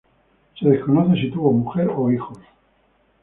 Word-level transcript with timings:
Se 0.59 0.67
desconoce 0.67 1.21
si 1.21 1.29
tuvo 1.29 1.51
mujer 1.51 1.87
o 1.95 2.09
hijos. 2.09 2.39